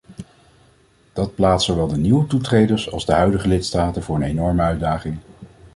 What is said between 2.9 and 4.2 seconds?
als de huidige lidstaten voor